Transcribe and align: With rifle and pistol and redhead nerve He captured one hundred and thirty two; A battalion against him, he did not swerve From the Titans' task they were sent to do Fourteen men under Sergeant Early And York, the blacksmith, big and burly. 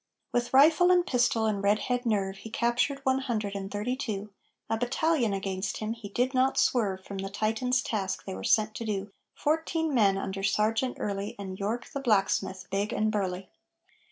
With 0.31 0.51
rifle 0.51 0.89
and 0.89 1.05
pistol 1.05 1.45
and 1.45 1.63
redhead 1.63 2.07
nerve 2.07 2.37
He 2.37 2.49
captured 2.49 3.05
one 3.05 3.19
hundred 3.19 3.53
and 3.53 3.69
thirty 3.69 3.95
two; 3.95 4.31
A 4.67 4.75
battalion 4.75 5.31
against 5.31 5.77
him, 5.77 5.93
he 5.93 6.09
did 6.09 6.33
not 6.33 6.57
swerve 6.57 7.05
From 7.05 7.19
the 7.19 7.29
Titans' 7.29 7.83
task 7.83 8.25
they 8.25 8.33
were 8.33 8.43
sent 8.43 8.73
to 8.77 8.83
do 8.83 9.11
Fourteen 9.35 9.93
men 9.93 10.17
under 10.17 10.41
Sergeant 10.41 10.97
Early 10.99 11.35
And 11.37 11.59
York, 11.59 11.91
the 11.93 11.99
blacksmith, 11.99 12.65
big 12.71 12.91
and 12.91 13.11
burly. 13.11 13.51